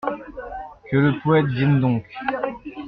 [0.89, 2.03] Que le poète vienne donc!